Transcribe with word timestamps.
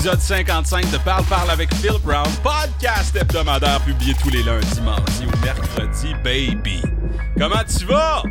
épisode 0.00 0.18
55 0.18 0.90
de 0.92 0.96
Parle 1.04 1.26
Parle 1.26 1.50
avec 1.50 1.74
Phil 1.74 1.98
Brown, 2.02 2.26
podcast 2.42 3.14
hebdomadaire 3.14 3.84
publié 3.84 4.14
tous 4.14 4.30
les 4.30 4.42
lundis, 4.42 4.80
mardis 4.80 5.26
ou 5.26 5.44
mercredis, 5.44 6.14
baby. 6.24 6.80
Comment 7.36 7.62
tu 7.64 7.84
vas? 7.84 8.22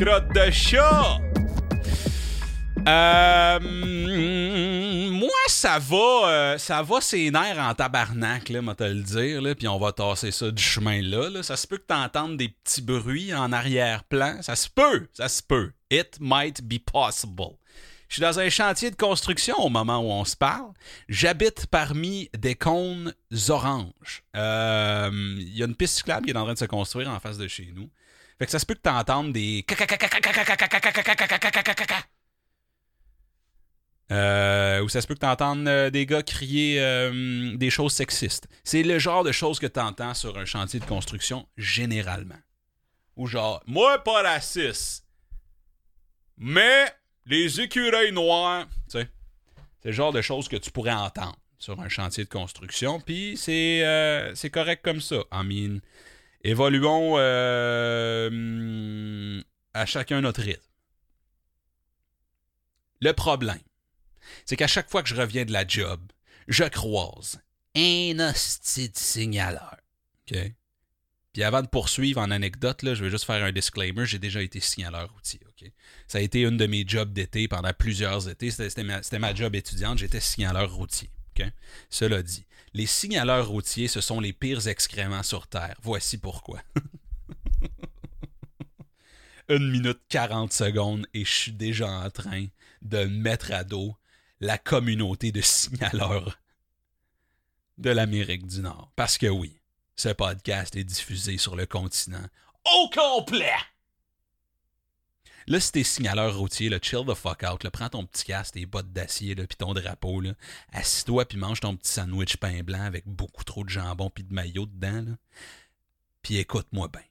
Crotte 0.00 0.32
de 0.34 0.50
chat! 0.50 1.18
Euh, 2.88 3.60
moi, 5.10 5.28
ça 5.48 5.78
va, 5.78 6.28
euh, 6.28 6.56
ça 6.56 6.82
va 6.82 7.02
ses 7.02 7.30
nerfs 7.30 7.58
en 7.58 7.74
tabarnak, 7.74 8.48
là, 8.48 8.62
moi 8.62 8.74
te 8.74 8.84
le 8.84 9.02
dire, 9.02 9.42
là, 9.42 9.54
puis 9.54 9.68
on 9.68 9.78
va 9.78 9.92
tasser 9.92 10.30
ça 10.30 10.50
du 10.50 10.62
chemin 10.62 11.02
là, 11.02 11.28
là. 11.28 11.42
Ça 11.42 11.58
se 11.58 11.66
peut 11.66 11.76
que 11.76 11.86
t'entendes 11.88 12.38
des 12.38 12.48
petits 12.48 12.80
bruits 12.80 13.34
en 13.34 13.52
arrière-plan. 13.52 14.40
Ça 14.40 14.56
se 14.56 14.70
peut, 14.70 15.08
ça 15.12 15.28
se 15.28 15.42
peut. 15.42 15.72
It 15.90 16.16
might 16.20 16.62
be 16.62 16.78
possible. 16.78 17.58
Je 18.14 18.18
suis 18.18 18.22
dans 18.22 18.38
un 18.38 18.48
chantier 18.48 18.92
de 18.92 18.94
construction 18.94 19.56
au 19.58 19.70
moment 19.70 19.98
où 19.98 20.12
on 20.12 20.24
se 20.24 20.36
parle. 20.36 20.72
J'habite 21.08 21.66
parmi 21.66 22.30
des 22.38 22.54
cônes 22.54 23.12
oranges. 23.48 24.22
Euh, 24.36 25.10
Il 25.12 25.58
y 25.58 25.64
a 25.64 25.66
une 25.66 25.74
piste 25.74 25.96
cyclable 25.96 26.24
qui 26.24 26.30
est 26.30 26.36
en 26.36 26.44
train 26.44 26.52
de 26.52 26.58
se 26.58 26.64
construire 26.64 27.10
en 27.10 27.18
face 27.18 27.38
de 27.38 27.48
chez 27.48 27.72
nous. 27.74 27.90
Fait 28.38 28.44
que 28.44 28.52
ça 28.52 28.60
se 28.60 28.66
peut 28.66 28.74
que 28.74 28.82
t'entendes 28.82 29.32
des 29.32 29.66
ou 29.68 29.74
ça 34.88 35.00
se 35.00 35.08
peut 35.08 35.16
que 35.16 35.86
tu 35.86 35.90
des 35.90 36.06
gars 36.06 36.22
crier 36.22 37.10
des 37.56 37.70
choses 37.70 37.94
sexistes. 37.94 38.46
C'est 38.62 38.84
le 38.84 39.00
genre 39.00 39.24
de 39.24 39.32
choses 39.32 39.58
que 39.58 39.66
tu 39.66 39.80
entends 39.80 40.14
sur 40.14 40.38
un 40.38 40.44
chantier 40.44 40.78
de 40.78 40.84
construction 40.84 41.48
généralement. 41.56 42.38
Ou 43.16 43.26
genre, 43.26 43.60
moi 43.66 43.98
pas 44.04 44.22
raciste, 44.22 45.04
mais 46.36 46.86
les 47.26 47.60
écureuils 47.60 48.12
noirs, 48.12 48.66
tu 48.90 48.98
sais, 48.98 49.08
c'est 49.80 49.88
le 49.88 49.94
genre 49.94 50.12
de 50.12 50.22
choses 50.22 50.48
que 50.48 50.56
tu 50.56 50.70
pourrais 50.70 50.92
entendre 50.92 51.38
sur 51.58 51.80
un 51.80 51.88
chantier 51.88 52.24
de 52.24 52.28
construction. 52.28 53.00
Puis 53.00 53.36
c'est 53.36 53.84
euh, 53.84 54.34
correct 54.52 54.84
comme 54.84 55.00
ça. 55.00 55.16
I 55.32 55.42
mean, 55.44 55.80
évoluons 56.42 57.14
euh, 57.16 58.30
à 59.72 59.86
chacun 59.86 60.20
notre 60.20 60.42
rythme. 60.42 60.60
Le 63.00 63.12
problème, 63.12 63.60
c'est 64.44 64.56
qu'à 64.56 64.66
chaque 64.66 64.90
fois 64.90 65.02
que 65.02 65.08
je 65.08 65.14
reviens 65.14 65.44
de 65.44 65.52
la 65.52 65.66
job, 65.66 66.00
je 66.48 66.64
croise 66.64 67.40
un 67.76 68.18
hostie 68.18 68.88
de 68.88 68.96
signaleur. 68.96 69.76
Puis 71.34 71.42
avant 71.42 71.62
de 71.62 71.66
poursuivre 71.66 72.20
en 72.20 72.30
anecdote, 72.30 72.84
là, 72.84 72.94
je 72.94 73.04
vais 73.04 73.10
juste 73.10 73.24
faire 73.24 73.44
un 73.44 73.50
disclaimer. 73.50 74.06
J'ai 74.06 74.20
déjà 74.20 74.40
été 74.40 74.60
signaleur 74.60 75.12
routier. 75.12 75.40
Ça 76.06 76.18
a 76.18 76.20
été 76.20 76.42
une 76.42 76.56
de 76.56 76.66
mes 76.66 76.84
jobs 76.86 77.12
d'été 77.12 77.48
pendant 77.48 77.72
plusieurs 77.72 78.28
étés. 78.28 78.52
C'était 78.52 79.18
ma, 79.18 79.34
job 79.34 79.56
étudiante. 79.56 79.98
J'étais 79.98 80.20
signaleur 80.20 80.72
routier. 80.72 81.10
Cela 81.90 82.22
dit, 82.22 82.46
les 82.72 82.86
signaleurs 82.86 83.48
routiers, 83.48 83.88
ce 83.88 84.00
sont 84.00 84.20
les 84.20 84.32
pires 84.32 84.68
excréments 84.68 85.24
sur 85.24 85.48
Terre. 85.48 85.76
Voici 85.82 86.18
pourquoi. 86.18 86.62
une 89.48 89.72
minute 89.72 90.00
40 90.10 90.52
secondes 90.52 91.04
et 91.14 91.24
je 91.24 91.32
suis 91.32 91.52
déjà 91.52 91.88
en 91.88 92.10
train 92.10 92.46
de 92.82 93.06
mettre 93.06 93.52
à 93.52 93.64
dos 93.64 93.96
la 94.40 94.56
communauté 94.56 95.32
de 95.32 95.40
signaleurs 95.40 96.38
de 97.78 97.90
l'Amérique 97.90 98.46
du 98.46 98.60
Nord. 98.60 98.92
Parce 98.94 99.18
que 99.18 99.26
oui, 99.26 99.58
ce 99.96 100.08
podcast 100.08 100.76
est 100.76 100.84
diffusé 100.84 101.38
sur 101.38 101.56
le 101.56 101.66
continent 101.66 102.26
au 102.64 102.90
complet. 102.90 103.56
Là, 105.46 105.60
si 105.60 105.72
t'es 105.72 105.84
signaleur 105.84 106.38
routier, 106.38 106.70
là, 106.70 106.78
chill 106.80 107.04
the 107.06 107.14
fuck 107.14 107.42
out. 107.42 107.68
Prends 107.68 107.90
ton 107.90 108.06
petit 108.06 108.24
casque, 108.24 108.54
tes 108.54 108.64
bottes 108.64 108.92
d'acier, 108.92 109.34
puis 109.34 109.56
ton 109.58 109.74
drapeau. 109.74 110.22
Assis-toi, 110.72 111.26
puis 111.26 111.36
mange 111.36 111.60
ton 111.60 111.76
petit 111.76 111.92
sandwich 111.92 112.38
pain 112.38 112.62
blanc 112.62 112.82
avec 112.82 113.06
beaucoup 113.06 113.44
trop 113.44 113.62
de 113.62 113.68
jambon 113.68 114.08
puis 114.08 114.24
de 114.24 114.32
maillot 114.32 114.66
dedans. 114.66 115.16
Puis 116.22 116.38
écoute-moi 116.38 116.88
bien. 116.88 117.02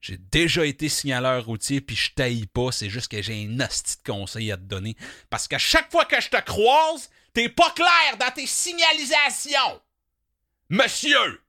J'ai 0.00 0.18
déjà 0.18 0.64
été 0.64 0.88
signaleur 0.88 1.46
routier, 1.46 1.80
puis 1.80 1.96
je 1.96 2.12
taille 2.14 2.46
pas, 2.46 2.70
c'est 2.70 2.90
juste 2.90 3.10
que 3.10 3.20
j'ai 3.20 3.46
un 3.46 3.60
hostie 3.60 3.96
de 3.96 4.12
conseil 4.12 4.52
à 4.52 4.56
te 4.56 4.62
donner. 4.62 4.94
Parce 5.30 5.48
qu'à 5.48 5.58
chaque 5.58 5.90
fois 5.90 6.04
que 6.04 6.20
je 6.20 6.28
te 6.28 6.40
croise, 6.42 7.10
t'es 7.32 7.48
pas 7.48 7.70
clair 7.70 8.16
dans 8.20 8.30
tes 8.30 8.46
signalisations. 8.46 9.80
Monsieur! 10.68 11.42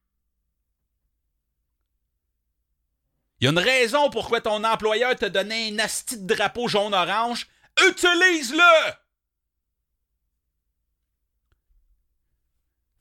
Il 3.40 3.46
y 3.46 3.48
a 3.48 3.52
une 3.52 3.60
raison 3.60 4.10
pourquoi 4.10 4.42
ton 4.42 4.64
employeur 4.64 5.16
t'a 5.16 5.30
donné 5.30 5.70
un 5.70 5.86
hostie 5.86 6.18
de 6.18 6.34
drapeau 6.36 6.68
jaune-orange. 6.68 7.48
Utilise-le! 7.88 8.94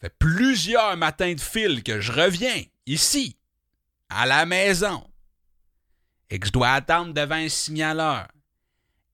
fait 0.01 0.17
plusieurs 0.19 0.97
matins 0.97 1.34
de 1.34 1.41
fil 1.41 1.83
que 1.83 2.01
je 2.01 2.12
reviens 2.12 2.62
ici, 2.87 3.37
à 4.09 4.27
la 4.27 4.47
maison, 4.47 5.09
et 6.31 6.39
que 6.39 6.47
je 6.47 6.53
dois 6.53 6.71
attendre 6.71 7.12
devant 7.12 7.34
un 7.34 7.49
signaleur. 7.49 8.28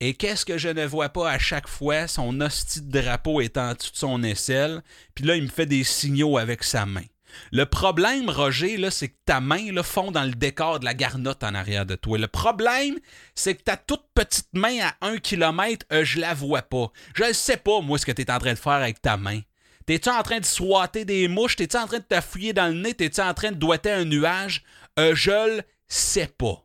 Et 0.07 0.13
qu'est-ce 0.13 0.45
que 0.45 0.59
je 0.59 0.69
ne 0.69 0.85
vois 0.85 1.09
pas 1.09 1.31
à 1.31 1.39
chaque 1.39 1.67
fois? 1.67 2.07
Son 2.09 2.43
hostie 2.43 2.83
de 2.83 3.01
drapeau 3.01 3.41
est 3.41 3.57
de 3.57 3.75
son 3.95 4.23
aisselle, 4.23 4.83
puis 5.15 5.25
là, 5.25 5.35
il 5.35 5.45
me 5.45 5.49
fait 5.49 5.65
des 5.65 5.83
signaux 5.83 6.37
avec 6.37 6.63
sa 6.63 6.85
main. 6.85 7.07
Le 7.53 7.65
problème, 7.65 8.29
Roger, 8.29 8.77
là, 8.77 8.91
c'est 8.91 9.09
que 9.09 9.17
ta 9.25 9.41
main 9.41 9.73
là, 9.73 9.83
fond 9.83 10.11
dans 10.11 10.25
le 10.25 10.35
décor 10.35 10.79
de 10.79 10.85
la 10.85 10.93
garnotte 10.93 11.43
en 11.43 11.55
arrière 11.55 11.87
de 11.87 11.95
toi. 11.95 12.19
Le 12.19 12.29
problème, 12.29 12.99
c'est 13.35 13.55
que 13.55 13.63
ta 13.63 13.79
toute 13.79 14.05
petite 14.15 14.53
main 14.53 14.77
à 14.83 15.07
un 15.07 15.17
kilomètre, 15.17 15.87
euh, 15.91 16.05
je 16.05 16.21
la 16.21 16.35
vois 16.35 16.61
pas. 16.61 16.93
Je 17.15 17.25
ne 17.25 17.33
sais 17.33 17.57
pas, 17.57 17.81
moi, 17.81 17.97
ce 17.97 18.05
que 18.05 18.13
tu 18.13 18.21
es 18.21 18.31
en 18.31 18.39
train 18.39 18.53
de 18.53 18.59
faire 18.59 18.73
avec 18.73 19.01
ta 19.01 19.17
main. 19.17 19.41
T'es-tu 19.87 20.11
en 20.11 20.23
train 20.23 20.39
de 20.39 20.45
swatter 20.45 21.07
des 21.07 21.29
mouches? 21.29 21.57
T'es-tu 21.57 21.79
en 21.79 21.87
train 21.87 22.01
de 22.01 22.05
t'affouiller 22.05 22.53
dans 22.53 22.67
le 22.67 22.79
nez? 22.79 22.93
T'es-tu 22.93 23.23
en 23.23 23.33
train 23.33 23.53
de 23.53 23.57
doiter 23.57 23.91
un 23.91 24.05
nuage? 24.05 24.65
Euh, 24.99 25.15
je 25.15 25.57
le 25.57 25.63
sais 25.89 26.27
pas 26.27 26.64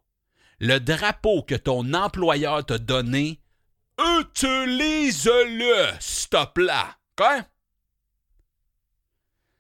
le 0.60 0.80
drapeau 0.80 1.44
que 1.44 1.56
ton 1.56 1.94
employeur 1.94 2.66
t'a 2.66 2.78
donné, 2.78 3.40
utilise-le, 4.20 5.94
stop 6.00 6.58
là. 6.58 6.98
Quoi? 7.18 7.46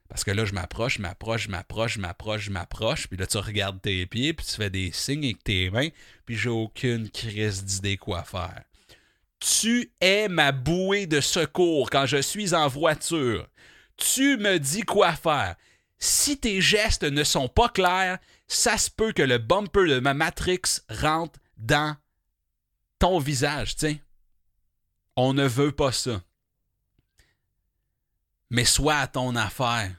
Parce 0.09 0.23
que 0.23 0.31
là, 0.31 0.43
je 0.43 0.53
m'approche, 0.53 0.97
je 0.97 1.01
m'approche, 1.01 1.43
je 1.43 1.49
m'approche, 1.49 1.93
je 1.93 1.99
m'approche, 1.99 2.41
je 2.41 2.51
m'approche, 2.51 3.07
puis 3.07 3.17
là, 3.17 3.27
tu 3.27 3.37
regardes 3.37 3.81
tes 3.81 4.07
pieds, 4.07 4.33
puis 4.33 4.45
tu 4.45 4.55
fais 4.55 4.71
des 4.71 4.91
signes 4.91 5.25
avec 5.25 5.43
tes 5.43 5.69
mains, 5.69 5.89
puis 6.25 6.35
j'ai 6.35 6.49
aucune 6.49 7.09
crise 7.09 7.63
d'idée 7.63 7.97
quoi 7.97 8.23
faire. 8.23 8.63
Tu 9.39 9.91
es 10.01 10.27
ma 10.27 10.51
bouée 10.51 11.05
de 11.05 11.21
secours 11.21 11.89
quand 11.89 12.07
je 12.07 12.21
suis 12.21 12.55
en 12.55 12.67
voiture. 12.67 13.47
Tu 13.95 14.37
me 14.37 14.57
dis 14.57 14.81
quoi 14.81 15.13
faire. 15.13 15.55
Si 15.99 16.39
tes 16.39 16.61
gestes 16.61 17.03
ne 17.03 17.23
sont 17.25 17.49
pas 17.49 17.69
clairs, 17.69 18.19
ça 18.47 18.77
se 18.77 18.89
peut 18.89 19.11
que 19.11 19.21
le 19.21 19.37
bumper 19.37 19.85
de 19.85 19.99
ma 19.99 20.13
Matrix 20.13 20.61
rentre 20.89 21.39
dans 21.57 21.95
ton 22.97 23.19
visage, 23.19 23.75
sais. 23.75 24.01
On 25.15 25.33
ne 25.33 25.45
veut 25.45 25.73
pas 25.73 25.91
ça. 25.91 26.23
Mais 28.49 28.65
sois 28.65 28.95
à 28.95 29.07
ton 29.07 29.35
affaire. 29.35 29.93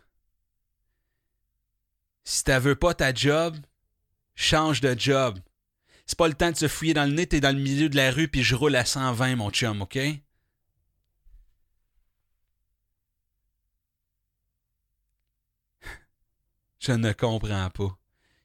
Si 2.25 2.45
tu 2.45 2.53
veux 2.53 2.77
pas 2.77 2.95
ta 2.95 3.13
job, 3.13 3.57
change 4.35 4.81
de 4.81 4.99
job. 4.99 5.39
C'est 6.07 6.19
pas 6.19 6.29
le 6.29 6.35
temps 6.35 6.51
de 6.51 6.57
se 6.57 6.69
fouiller 6.69 6.95
dans 6.95 7.05
le 7.05 7.13
nez, 7.13 7.27
t'es 7.27 7.41
dans 7.41 7.55
le 7.55 7.63
milieu 7.63 7.89
de 7.89 7.97
la 7.97 8.11
rue 8.11 8.29
puis 8.29 8.43
je 8.43 8.55
roule 8.55 8.75
à 8.75 8.85
120, 8.85 9.37
mon 9.37 9.51
chum, 9.51 9.83
OK? 9.83 9.99
Je 16.81 16.93
ne 16.93 17.13
comprends 17.13 17.71
pas 17.71 18.01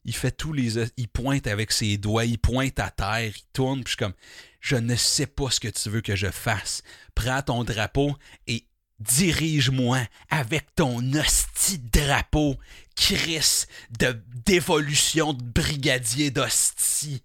il 0.06 0.16
fait 0.16 0.31
tous 0.31 0.53
les. 0.53 0.78
Il 0.97 1.07
pointe 1.07 1.47
avec 1.47 1.72
ses 1.72 1.97
doigts, 1.97 2.25
il 2.25 2.38
pointe 2.38 2.79
à 2.79 2.91
terre, 2.91 3.25
il 3.35 3.44
tourne, 3.51 3.84
puis 3.84 3.91
je 3.91 3.95
suis 3.95 3.98
comme, 3.98 4.13
je 4.62 4.75
ne 4.75 4.95
sais 4.95 5.25
pas 5.25 5.50
ce 5.50 5.59
que 5.59 5.68
tu 5.68 5.89
veux 5.89 6.01
que 6.01 6.15
je 6.15 6.30
fasse. 6.30 6.83
Prends 7.15 7.42
ton 7.42 7.63
drapeau 7.63 8.15
et 8.48 8.65
dirige-moi 9.00 10.00
avec 10.30 10.74
ton 10.75 11.01
hostie 11.13 11.80
drapeau, 11.80 12.56
Chris, 12.95 13.65
de 14.00 14.21
d'évolution 14.45 15.33
de 15.33 15.44
brigadier 15.44 16.31
d'hostie. 16.31 17.24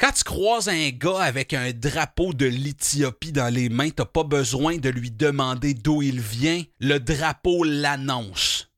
Quand 0.00 0.12
tu 0.12 0.24
croises 0.24 0.70
un 0.70 0.88
gars 0.88 1.20
avec 1.20 1.52
un 1.52 1.72
drapeau 1.72 2.32
de 2.32 2.46
l'Éthiopie 2.46 3.32
dans 3.32 3.52
les 3.52 3.68
mains, 3.68 3.90
t'as 3.90 4.06
pas 4.06 4.24
besoin 4.24 4.78
de 4.78 4.88
lui 4.88 5.10
demander 5.10 5.74
d'où 5.74 6.00
il 6.00 6.22
vient. 6.22 6.64
Le 6.78 6.98
drapeau 6.98 7.64
l'annonce. 7.64 8.70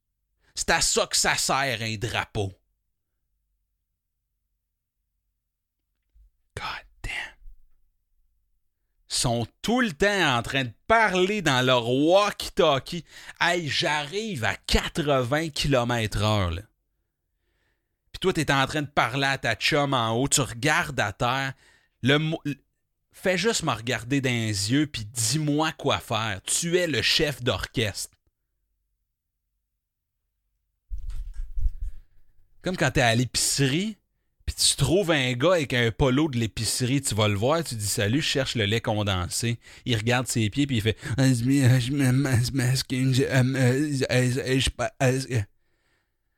C'est 0.57 0.71
à 0.71 0.81
ça 0.81 1.07
que 1.07 1.17
ça 1.17 1.37
sert 1.37 1.81
un 1.81 1.95
drapeau. 1.95 2.53
God 6.57 6.87
damn. 7.05 7.13
sont 9.07 9.47
tout 9.63 9.81
le 9.81 9.93
temps 9.93 10.37
en 10.37 10.43
train 10.43 10.65
de 10.65 10.73
parler 10.89 11.41
dans 11.41 11.65
leur 11.65 11.89
walkie-talkie. 11.89 13.05
Hey, 13.41 13.69
j'arrive 13.69 14.43
à 14.43 14.57
80 14.57 15.51
km/h 15.51 16.65
toi, 18.23 18.33
tu 18.33 18.41
es 18.41 18.53
en 18.53 18.67
train 18.67 18.83
de 18.83 18.87
parler 18.87 19.27
à 19.27 19.37
ta 19.37 19.57
chum 19.57 19.93
en 19.93 20.13
haut, 20.13 20.29
tu 20.29 20.41
regardes 20.41 21.01
à 21.01 21.13
terre, 21.13 21.55
Le, 22.03 22.19
fais 23.11 23.37
juste 23.37 23.65
me 23.65 23.73
regarder 23.73 24.21
dans 24.21 24.31
les 24.31 24.71
yeux 24.73 24.87
puis 24.87 25.05
dis-moi 25.05 25.73
quoi 25.73 25.99
faire. 25.99 26.41
Tu 26.45 26.79
es 26.79 26.87
le 26.87 27.03
chef 27.03 27.43
d'orchestre. 27.43 28.17
Comme 32.63 32.77
quand 32.77 32.93
tu 32.93 33.01
es 33.01 33.03
à 33.03 33.17
l'épicerie, 33.17 33.97
puis 34.47 34.55
tu 34.55 34.77
trouves 34.77 35.11
un 35.11 35.33
gars 35.33 35.55
avec 35.55 35.75
un 35.75 35.91
polo 35.91 36.29
de 36.29 36.39
l'épicerie, 36.39 37.03
tu 37.03 37.17
vas 37.17 37.27
le 37.27 37.35
voir, 37.35 37.65
tu 37.65 37.75
dis 37.75 37.87
salut, 37.87 38.23
je 38.23 38.27
cherche 38.27 38.55
le 38.55 38.67
lait 38.67 38.81
condensé. 38.81 39.59
Il 39.85 39.97
regarde 39.97 40.29
ses 40.29 40.49
pieds 40.49 40.69
puis 40.69 40.77
il 40.77 40.83
fait 40.83 40.97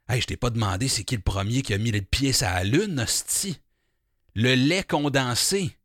Hey, 0.08 0.20
je 0.20 0.26
t'ai 0.26 0.36
pas 0.36 0.50
demandé 0.50 0.88
c'est 0.88 1.04
qui 1.04 1.16
le 1.16 1.22
premier 1.22 1.62
qui 1.62 1.72
a 1.72 1.78
mis 1.78 1.90
le 1.90 2.02
pied 2.02 2.32
sur 2.32 2.46
la 2.46 2.62
lune, 2.64 3.00
hostie. 3.00 3.58
Le 4.34 4.54
lait 4.54 4.84
condensé. 4.84 5.76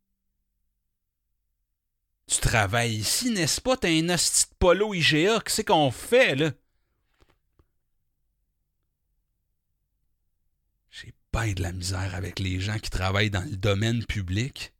Tu 2.26 2.38
travailles 2.38 2.96
ici, 2.96 3.30
n'est-ce 3.30 3.60
pas? 3.60 3.76
T'as 3.76 3.88
un 3.88 4.08
hostie 4.10 4.46
de 4.50 4.54
polo 4.58 4.94
IGA. 4.94 5.40
Qu'est-ce 5.40 5.62
qu'on 5.62 5.90
fait, 5.90 6.36
là? 6.36 6.52
J'ai 10.90 11.14
pas 11.32 11.48
de 11.48 11.62
la 11.62 11.72
misère 11.72 12.14
avec 12.14 12.38
les 12.38 12.60
gens 12.60 12.78
qui 12.78 12.90
travaillent 12.90 13.30
dans 13.30 13.48
le 13.48 13.56
domaine 13.56 14.04
public 14.04 14.74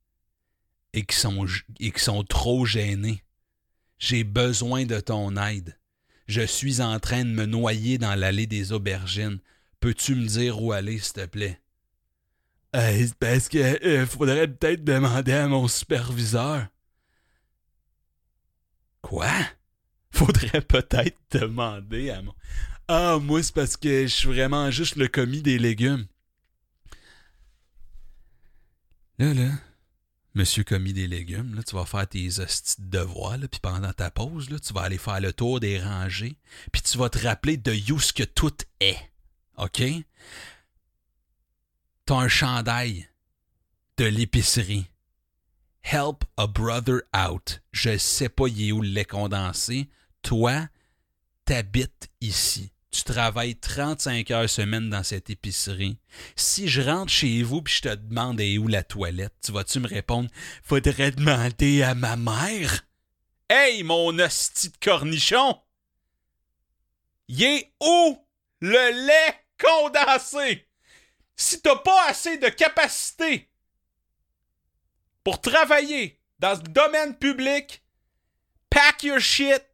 et 0.92 1.00
et 1.00 1.92
qui 1.92 2.00
sont 2.00 2.24
trop 2.24 2.66
gênés. 2.66 3.24
J'ai 3.98 4.24
besoin 4.24 4.84
de 4.86 5.00
ton 5.00 5.36
aide. 5.36 5.79
Je 6.30 6.42
suis 6.42 6.80
en 6.80 7.00
train 7.00 7.24
de 7.24 7.30
me 7.30 7.44
noyer 7.44 7.98
dans 7.98 8.14
l'allée 8.14 8.46
des 8.46 8.70
aubergines. 8.70 9.40
Peux-tu 9.80 10.14
me 10.14 10.28
dire 10.28 10.62
où 10.62 10.70
aller, 10.70 11.00
s'il 11.00 11.14
te 11.14 11.26
plaît? 11.26 11.60
Euh, 12.76 13.08
parce 13.18 13.48
que 13.48 13.58
euh, 13.84 14.06
faudrait 14.06 14.46
peut-être 14.46 14.84
demander 14.84 15.32
à 15.32 15.48
mon 15.48 15.66
superviseur. 15.66 16.68
Quoi? 19.02 19.32
Faudrait 20.12 20.60
peut-être 20.60 21.18
demander 21.32 22.10
à 22.10 22.22
mon. 22.22 22.32
Ah, 22.86 23.18
moi, 23.20 23.42
c'est 23.42 23.52
parce 23.52 23.76
que 23.76 24.06
je 24.06 24.14
suis 24.14 24.28
vraiment 24.28 24.70
juste 24.70 24.94
le 24.94 25.08
commis 25.08 25.42
des 25.42 25.58
légumes. 25.58 26.06
Là, 29.18 29.34
là, 29.34 29.50
monsieur 30.34 30.64
commis 30.64 30.92
des 30.92 31.06
légumes, 31.06 31.62
tu 31.66 31.74
vas 31.74 31.84
faire 31.84 32.08
tes 32.08 32.40
hosties 32.40 32.80
de 32.80 32.98
devoirs, 32.98 33.38
puis 33.50 33.60
pendant 33.60 33.92
ta 33.92 34.10
pause, 34.10 34.48
tu 34.64 34.72
vas 34.72 34.82
aller 34.82 34.98
faire 34.98 35.20
le 35.20 35.32
tour 35.32 35.60
des 35.60 35.80
rangées, 35.80 36.36
puis 36.72 36.82
tu 36.82 36.98
vas 36.98 37.08
te 37.08 37.18
rappeler 37.18 37.56
de 37.56 37.92
où 37.92 37.98
ce 37.98 38.12
que 38.12 38.22
tout 38.22 38.56
est. 38.80 38.98
OK? 39.56 39.82
T'as 42.06 42.16
un 42.16 42.28
chandail 42.28 43.08
de 43.96 44.04
l'épicerie. 44.04 44.86
Help 45.82 46.24
a 46.36 46.46
brother 46.46 47.02
out. 47.14 47.62
Je 47.72 47.96
sais 47.98 48.28
pas 48.28 48.48
il 48.48 48.68
est 48.68 48.72
où 48.72 48.82
le 48.82 49.04
condensé. 49.04 49.88
Toi, 50.22 50.68
t'habites 51.44 52.10
ici. 52.20 52.72
Tu 52.90 53.04
travailles 53.04 53.56
35 53.56 54.30
heures 54.32 54.50
semaine 54.50 54.90
dans 54.90 55.04
cette 55.04 55.30
épicerie. 55.30 55.98
Si 56.34 56.66
je 56.66 56.82
rentre 56.82 57.12
chez 57.12 57.42
vous 57.44 57.62
puis 57.62 57.74
je 57.74 57.82
te 57.82 57.94
demande 57.94 58.40
où 58.40 58.66
la 58.66 58.82
toilette, 58.82 59.34
tu 59.44 59.52
vas-tu 59.52 59.78
me 59.78 59.86
répondre 59.86 60.28
Faudrait 60.64 61.12
demander 61.12 61.82
à 61.82 61.94
ma 61.94 62.16
mère? 62.16 62.84
Hey, 63.48 63.84
mon 63.84 64.18
hostie 64.18 64.70
de 64.70 64.76
cornichon! 64.78 65.60
Y 67.28 67.44
est 67.44 67.72
où 67.80 68.26
le 68.60 69.06
lait 69.06 69.46
condensé? 69.56 70.66
Si 71.36 71.62
t'as 71.62 71.76
pas 71.76 72.08
assez 72.08 72.38
de 72.38 72.48
capacité 72.48 73.50
pour 75.22 75.40
travailler 75.40 76.20
dans 76.40 76.54
le 76.54 76.68
domaine 76.68 77.16
public, 77.16 77.84
pack 78.68 79.04
your 79.04 79.20
shit 79.20 79.64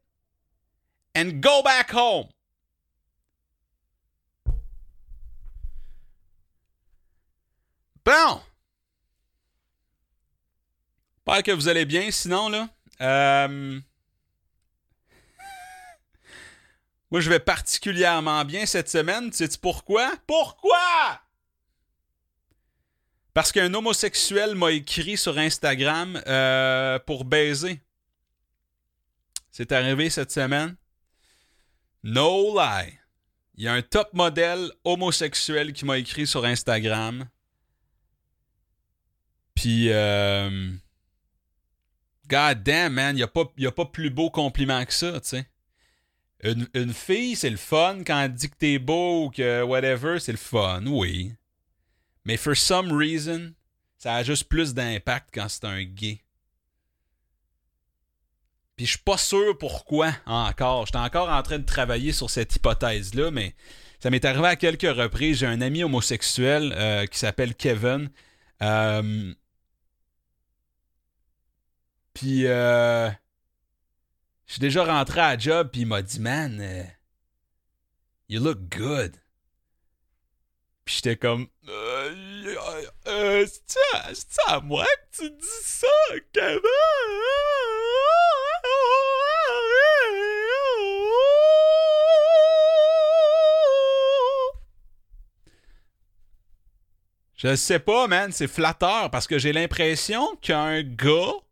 and 1.15 1.39
go 1.41 1.63
back 1.63 1.91
home. 1.93 2.27
Bon. 8.07 8.41
J'espère 11.25 11.43
que 11.43 11.51
vous 11.51 11.67
allez 11.67 11.83
bien. 11.83 12.09
Sinon, 12.09 12.47
là, 12.47 12.69
euh, 13.01 13.81
moi, 17.11 17.19
je 17.19 17.29
vais 17.29 17.41
particulièrement 17.41 18.45
bien 18.45 18.65
cette 18.65 18.87
semaine. 18.89 19.33
Sais-tu 19.33 19.57
pourquoi? 19.57 20.13
Pourquoi? 20.25 21.19
Parce 23.33 23.51
qu'un 23.51 23.73
homosexuel 23.73 24.55
m'a 24.55 24.71
écrit 24.71 25.17
sur 25.17 25.37
Instagram 25.37 26.23
euh, 26.27 26.99
pour 26.99 27.25
baiser. 27.25 27.81
C'est 29.51 29.73
arrivé 29.73 30.09
cette 30.09 30.31
semaine. 30.31 30.77
No 32.03 32.57
lie. 32.57 32.97
Il 33.55 33.65
y 33.65 33.67
a 33.67 33.73
un 33.73 33.81
top 33.81 34.13
modèle 34.13 34.71
homosexuel 34.85 35.73
qui 35.73 35.83
m'a 35.83 35.97
écrit 35.97 36.25
sur 36.25 36.45
Instagram. 36.45 37.27
Puis, 39.57 39.89
euh, 39.89 40.71
God 42.29 42.61
damn, 42.61 42.93
man, 42.93 43.17
il 43.17 43.23
a, 43.23 43.27
pas, 43.27 43.51
a 43.59 43.71
pas 43.71 43.85
plus 43.85 44.11
beau 44.11 44.29
compliment 44.29 44.85
que 44.85 44.93
ça, 44.93 45.19
tu 45.19 45.29
sais. 45.29 45.47
Une, 46.43 46.67
une, 46.75 46.93
fille, 46.93 47.35
c'est 47.35 47.49
le 47.49 47.57
fun 47.57 48.03
quand 48.05 48.21
elle 48.21 48.33
dit 48.35 48.51
que 48.51 48.55
t'es 48.55 48.77
beau 48.77 49.25
ou 49.25 49.29
que 49.31 49.63
whatever, 49.63 50.19
c'est 50.19 50.31
le 50.31 50.37
fun, 50.37 50.85
oui. 50.85 51.33
Mais 52.23 52.37
for 52.37 52.55
some 52.55 52.91
reason, 52.91 53.53
ça 53.97 54.13
a 54.13 54.23
juste 54.23 54.43
plus 54.43 54.75
d'impact 54.75 55.29
quand 55.33 55.49
c'est 55.49 55.65
un 55.65 55.81
gay. 55.81 56.21
Puis 58.75 58.85
je 58.85 58.91
suis 58.91 58.99
pas 58.99 59.17
sûr 59.17 59.57
pourquoi 59.57 60.13
encore. 60.27 60.85
J'étais 60.85 60.99
encore 60.99 61.29
en 61.29 61.41
train 61.41 61.57
de 61.57 61.65
travailler 61.65 62.11
sur 62.11 62.29
cette 62.29 62.55
hypothèse-là, 62.55 63.31
mais 63.31 63.55
ça 63.99 64.11
m'est 64.11 64.23
arrivé 64.23 64.45
à 64.45 64.55
quelques 64.55 64.95
reprises. 64.95 65.39
J'ai 65.39 65.47
un 65.47 65.61
ami 65.61 65.83
homosexuel 65.83 66.75
euh, 66.77 67.07
qui 67.07 67.17
s'appelle 67.17 67.55
Kevin. 67.55 68.11
Euh, 68.61 69.33
puis 72.17 72.47
euh, 72.47 73.11
je 74.47 74.53
suis 74.53 74.59
déjà 74.59 74.83
rentré 74.83 75.21
à 75.21 75.37
job, 75.37 75.69
puis 75.71 75.81
il 75.81 75.85
m'a 75.85 76.01
dit, 76.01 76.19
man, 76.19 76.89
you 78.27 78.43
look 78.43 78.57
good. 78.75 79.15
Puis 80.83 80.95
j'étais 80.95 81.15
comme. 81.15 81.47
Euh, 81.69 82.55
euh, 83.05 83.45
c'est 83.45 84.41
à 84.47 84.61
moi 84.61 84.85
que 85.11 85.17
tu 85.17 85.29
dis 85.29 85.45
ça, 85.61 85.87
Kevin? 86.33 86.59
Je 97.35 97.55
sais 97.55 97.77
pas, 97.77 98.07
man, 98.07 98.31
c'est 98.31 98.47
flatteur 98.47 99.11
parce 99.11 99.27
que 99.27 99.37
j'ai 99.37 99.53
l'impression 99.53 100.35
qu'un 100.41 100.81
gars. 100.81 101.46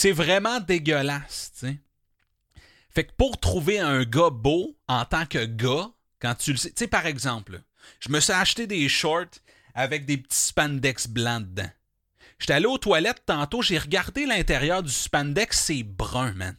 C'est 0.00 0.12
vraiment 0.12 0.60
dégueulasse, 0.60 1.52
tu 1.52 1.66
sais. 1.66 1.78
Fait 2.88 3.04
que 3.04 3.12
pour 3.18 3.38
trouver 3.38 3.80
un 3.80 4.02
gars 4.04 4.30
beau 4.30 4.74
en 4.88 5.04
tant 5.04 5.26
que 5.26 5.44
gars, 5.44 5.90
quand 6.22 6.34
tu 6.36 6.52
le 6.52 6.56
sais. 6.56 6.70
Tu 6.70 6.76
sais, 6.78 6.86
par 6.86 7.04
exemple, 7.04 7.60
je 8.00 8.08
me 8.08 8.18
suis 8.18 8.32
acheté 8.32 8.66
des 8.66 8.88
shorts 8.88 9.36
avec 9.74 10.06
des 10.06 10.16
petits 10.16 10.40
spandex 10.40 11.06
blancs 11.06 11.42
dedans. 11.50 11.68
J'étais 12.38 12.54
allé 12.54 12.64
aux 12.64 12.78
toilettes 12.78 13.24
tantôt, 13.26 13.60
j'ai 13.60 13.76
regardé 13.76 14.24
l'intérieur 14.24 14.82
du 14.82 14.90
spandex, 14.90 15.60
c'est 15.66 15.82
brun, 15.82 16.32
man. 16.32 16.56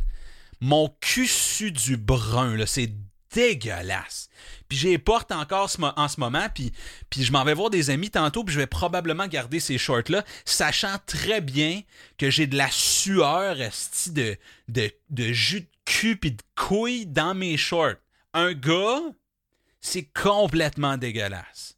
Mon 0.59 0.95
cul 1.01 1.25
su 1.25 1.71
du 1.71 1.97
brun, 1.97 2.55
là, 2.55 2.67
c'est 2.67 2.93
dégueulasse. 3.33 4.29
Puis 4.67 4.77
j'ai 4.77 4.97
porte 4.97 5.31
encore 5.31 5.69
en 5.97 6.07
ce 6.07 6.19
moment, 6.19 6.47
puis, 6.53 6.71
puis 7.09 7.23
je 7.23 7.31
m'en 7.31 7.43
vais 7.43 7.53
voir 7.53 7.69
des 7.69 7.89
amis 7.89 8.09
tantôt, 8.09 8.43
puis 8.43 8.53
je 8.53 8.59
vais 8.59 8.67
probablement 8.67 9.27
garder 9.27 9.59
ces 9.59 9.77
shorts-là, 9.77 10.23
sachant 10.45 10.95
très 11.05 11.41
bien 11.41 11.81
que 12.17 12.29
j'ai 12.29 12.47
de 12.47 12.57
la 12.57 12.69
sueur 12.71 13.55
de, 14.07 14.37
de, 14.69 14.91
de 15.09 15.33
jus 15.33 15.61
de 15.61 15.67
cul 15.85 16.15
puis 16.15 16.31
de 16.31 16.41
couilles 16.55 17.05
dans 17.05 17.33
mes 17.33 17.57
shorts. 17.57 17.95
Un 18.33 18.53
gars 18.53 19.01
c'est 19.81 20.03
complètement 20.03 20.97
dégueulasse. 20.97 21.77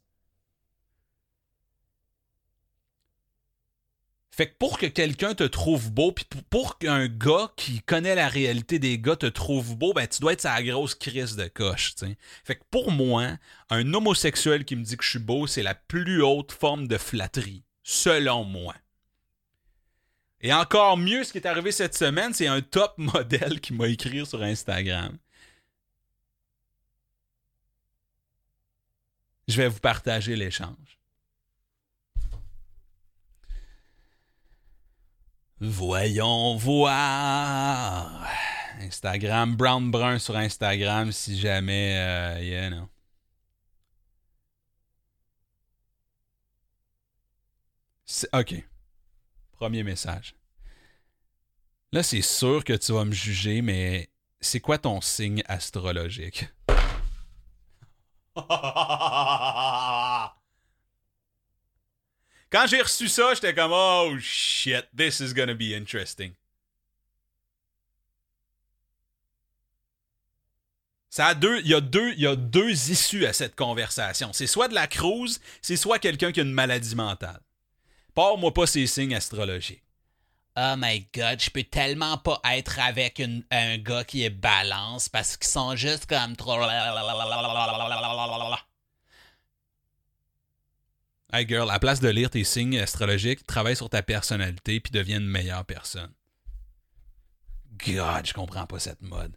Fait 4.36 4.48
que 4.48 4.56
pour 4.58 4.78
que 4.78 4.86
quelqu'un 4.86 5.34
te 5.34 5.44
trouve 5.44 5.92
beau, 5.92 6.10
puis 6.10 6.26
pour 6.50 6.78
qu'un 6.78 7.06
gars 7.06 7.52
qui 7.56 7.80
connaît 7.82 8.16
la 8.16 8.28
réalité 8.28 8.80
des 8.80 8.98
gars 8.98 9.14
te 9.14 9.26
trouve 9.26 9.76
beau, 9.76 9.92
ben 9.92 10.08
tu 10.08 10.20
dois 10.20 10.32
être 10.32 10.40
sa 10.40 10.60
grosse 10.60 10.96
crise 10.96 11.36
de 11.36 11.46
coche. 11.46 11.94
Fait 12.42 12.56
que 12.56 12.64
pour 12.70 12.90
moi, 12.90 13.38
un 13.70 13.94
homosexuel 13.94 14.64
qui 14.64 14.74
me 14.74 14.82
dit 14.82 14.96
que 14.96 15.04
je 15.04 15.10
suis 15.10 15.18
beau, 15.20 15.46
c'est 15.46 15.62
la 15.62 15.76
plus 15.76 16.20
haute 16.20 16.50
forme 16.50 16.88
de 16.88 16.98
flatterie, 16.98 17.62
selon 17.84 18.42
moi. 18.42 18.74
Et 20.40 20.52
encore 20.52 20.96
mieux, 20.96 21.22
ce 21.22 21.30
qui 21.30 21.38
est 21.38 21.46
arrivé 21.46 21.70
cette 21.70 21.96
semaine, 21.96 22.34
c'est 22.34 22.48
un 22.48 22.60
top 22.60 22.94
modèle 22.98 23.60
qui 23.60 23.72
m'a 23.72 23.86
écrit 23.86 24.26
sur 24.26 24.42
Instagram. 24.42 25.16
je 29.48 29.56
vais 29.56 29.68
vous 29.68 29.80
partager 29.80 30.36
l'échange. 30.36 30.83
Voyons 35.66 36.56
voir. 36.56 38.28
Instagram, 38.80 39.56
Brown 39.56 39.90
Brun 39.90 40.18
sur 40.18 40.36
Instagram 40.36 41.10
si 41.10 41.38
jamais, 41.38 41.96
euh, 41.96 42.42
yeah, 42.42 42.68
non. 42.68 42.88
OK. 48.34 48.62
Premier 49.52 49.82
message. 49.82 50.34
Là, 51.92 52.02
c'est 52.02 52.20
sûr 52.20 52.62
que 52.62 52.74
tu 52.74 52.92
vas 52.92 53.06
me 53.06 53.12
juger, 53.12 53.62
mais 53.62 54.10
c'est 54.42 54.60
quoi 54.60 54.76
ton 54.76 55.00
signe 55.00 55.42
astrologique? 55.46 56.46
J'ai 62.66 62.82
reçu 62.82 63.08
ça, 63.08 63.34
j'étais 63.34 63.54
comme 63.54 63.72
Oh 63.72 64.14
shit, 64.20 64.86
this 64.96 65.20
is 65.20 65.34
gonna 65.34 65.54
be 65.54 65.74
interesting. 65.74 66.32
Ça 71.10 71.26
a 71.26 71.34
deux, 71.34 71.60
il, 71.60 71.68
y 71.68 71.74
a 71.74 71.80
deux, 71.80 72.12
il 72.14 72.22
y 72.22 72.26
a 72.26 72.34
deux 72.34 72.90
issues 72.90 73.24
à 73.24 73.32
cette 73.32 73.54
conversation. 73.54 74.32
C'est 74.32 74.48
soit 74.48 74.66
de 74.66 74.74
la 74.74 74.88
cruise, 74.88 75.40
c'est 75.62 75.76
soit 75.76 76.00
quelqu'un 76.00 76.32
qui 76.32 76.40
a 76.40 76.42
une 76.42 76.50
maladie 76.50 76.96
mentale. 76.96 77.40
Parle-moi 78.14 78.52
pas 78.52 78.66
ces 78.66 78.86
signes 78.88 79.14
astrologiques. 79.14 79.84
Oh 80.56 80.74
my 80.76 81.06
god, 81.14 81.40
je 81.40 81.50
peux 81.50 81.62
tellement 81.62 82.18
pas 82.18 82.40
être 82.52 82.80
avec 82.80 83.22
un 83.50 83.78
gars 83.78 84.04
qui 84.04 84.24
est 84.24 84.30
balance 84.30 85.08
parce 85.08 85.36
qu'ils 85.36 85.50
sont 85.50 85.76
juste 85.76 86.06
comme 86.06 86.34
trop. 86.36 86.58
Hey 91.36 91.48
girl, 91.48 91.68
à 91.68 91.80
place 91.80 91.98
de 91.98 92.08
lire 92.08 92.30
tes 92.30 92.44
signes 92.44 92.78
astrologiques, 92.78 93.44
travaille 93.44 93.74
sur 93.74 93.90
ta 93.90 94.04
personnalité 94.04 94.78
puis 94.78 94.92
deviens 94.92 95.18
une 95.18 95.26
meilleure 95.26 95.64
personne. 95.64 96.12
God, 97.84 98.24
je 98.24 98.32
comprends 98.32 98.66
pas 98.66 98.78
cette 98.78 99.02
mode. 99.02 99.36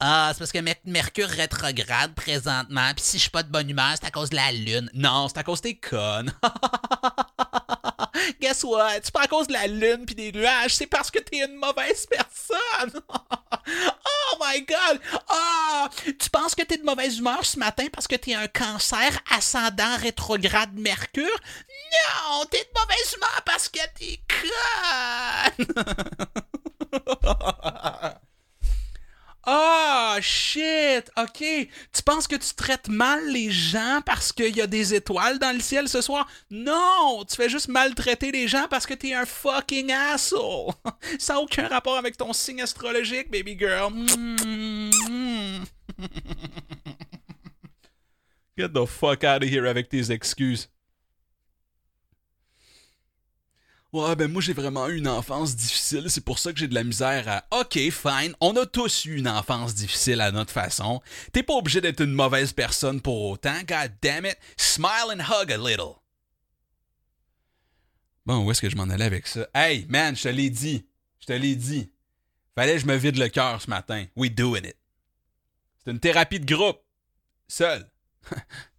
Ah, 0.00 0.30
c'est 0.32 0.38
parce 0.38 0.50
que 0.50 0.60
Mercure 0.86 1.28
rétrograde 1.28 2.14
présentement, 2.14 2.90
puis 2.94 3.04
si 3.04 3.18
je 3.18 3.22
suis 3.24 3.30
pas 3.30 3.42
de 3.42 3.50
bonne 3.52 3.68
humeur, 3.68 3.96
c'est 4.00 4.06
à 4.06 4.10
cause 4.10 4.30
de 4.30 4.36
la 4.36 4.50
lune. 4.50 4.90
Non, 4.94 5.28
c'est 5.28 5.36
à 5.36 5.42
cause 5.42 5.60
des 5.60 5.78
connes. 5.78 6.32
Guess 8.40 8.64
what? 8.64 9.00
C'est 9.02 9.12
pas 9.12 9.24
à 9.24 9.26
cause 9.26 9.48
de 9.48 9.52
la 9.52 9.66
lune 9.66 10.06
puis 10.06 10.14
des 10.14 10.32
nuages, 10.32 10.74
c'est 10.74 10.86
parce 10.86 11.10
que 11.10 11.18
t'es 11.18 11.44
une 11.44 11.56
mauvaise 11.56 12.06
personne. 12.06 13.02
oh 14.32 14.38
my 14.40 14.60
god! 14.64 15.00
Ah! 15.28 15.88
tu 16.04 16.30
penses 16.30 16.54
que 16.54 16.62
t'es 16.62 16.78
de 16.78 16.84
mauvaise 16.84 17.18
humeur 17.18 17.44
ce 17.44 17.58
matin 17.58 17.86
parce 17.92 18.06
que 18.06 18.16
t'es 18.16 18.34
un 18.34 18.48
cancer 18.48 19.18
ascendant 19.30 19.96
rétrograde 19.98 20.74
Mercure? 20.74 21.40
Non! 21.92 22.44
T'es 22.50 22.58
de 22.64 22.78
mauvaise 22.78 23.14
humeur 23.16 23.42
parce 23.44 23.68
que 23.68 23.80
t'es 23.94 24.20
con! 24.28 25.64
Ah, 29.48 30.18
shit, 30.20 31.08
ok. 31.16 31.38
Tu 31.38 32.02
penses 32.04 32.26
que 32.26 32.34
tu 32.34 32.52
traites 32.56 32.88
mal 32.88 33.28
les 33.28 33.48
gens 33.52 34.00
parce 34.04 34.32
qu'il 34.32 34.56
y 34.56 34.60
a 34.60 34.66
des 34.66 34.92
étoiles 34.92 35.38
dans 35.38 35.54
le 35.54 35.60
ciel 35.60 35.88
ce 35.88 36.00
soir? 36.00 36.26
Non, 36.50 37.24
tu 37.28 37.36
fais 37.36 37.48
juste 37.48 37.68
maltraiter 37.68 38.32
les 38.32 38.48
gens 38.48 38.66
parce 38.68 38.86
que 38.86 38.94
t'es 38.94 39.14
un 39.14 39.24
fucking 39.24 39.92
asshole. 39.92 40.72
Ça 41.20 41.34
n'a 41.34 41.40
aucun 41.40 41.68
rapport 41.68 41.96
avec 41.96 42.16
ton 42.16 42.32
signe 42.32 42.60
astrologique, 42.60 43.30
baby 43.30 43.56
girl. 43.56 43.92
Get 48.58 48.70
the 48.70 48.86
fuck 48.86 49.22
out 49.22 49.44
of 49.44 49.48
here 49.48 49.68
avec 49.68 49.88
tes 49.88 50.10
excuses. 50.10 50.68
Ouais, 53.96 54.14
ben 54.14 54.30
moi 54.30 54.42
j'ai 54.42 54.52
vraiment 54.52 54.88
eu 54.88 54.98
une 54.98 55.08
enfance 55.08 55.56
difficile, 55.56 56.10
c'est 56.10 56.22
pour 56.22 56.38
ça 56.38 56.52
que 56.52 56.58
j'ai 56.58 56.68
de 56.68 56.74
la 56.74 56.84
misère 56.84 57.26
à. 57.28 57.60
Ok, 57.60 57.78
fine, 57.90 58.34
on 58.42 58.54
a 58.56 58.66
tous 58.66 59.06
eu 59.06 59.16
une 59.16 59.26
enfance 59.26 59.74
difficile 59.74 60.20
à 60.20 60.30
notre 60.32 60.52
façon. 60.52 61.00
T'es 61.32 61.42
pas 61.42 61.54
obligé 61.54 61.80
d'être 61.80 62.02
une 62.02 62.12
mauvaise 62.12 62.52
personne 62.52 63.00
pour 63.00 63.22
autant, 63.30 63.58
god 63.66 63.92
damn 64.02 64.26
it. 64.26 64.36
Smile 64.58 65.14
and 65.16 65.20
hug 65.20 65.50
a 65.50 65.56
little. 65.56 65.94
Bon, 68.26 68.44
où 68.44 68.50
est-ce 68.50 68.60
que 68.60 68.68
je 68.68 68.76
m'en 68.76 68.90
allais 68.90 69.06
avec 69.06 69.26
ça? 69.26 69.48
Hey, 69.54 69.86
man, 69.88 70.14
je 70.14 70.24
te 70.24 70.28
l'ai 70.28 70.50
dit. 70.50 70.84
Je 71.18 71.26
te 71.26 71.32
l'ai 71.32 71.56
dit. 71.56 71.90
Fallait 72.54 72.74
que 72.74 72.80
je 72.80 72.86
me 72.86 72.96
vide 72.96 73.16
le 73.16 73.28
cœur 73.30 73.62
ce 73.62 73.70
matin. 73.70 74.04
We 74.14 74.30
doing 74.30 74.66
it. 74.66 74.76
C'est 75.82 75.90
une 75.90 76.00
thérapie 76.00 76.38
de 76.40 76.54
groupe. 76.54 76.82
Seul. 77.48 77.90